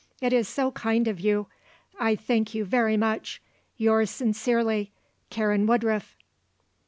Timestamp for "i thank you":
1.99-2.65